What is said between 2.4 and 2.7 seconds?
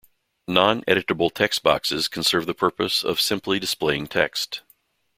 the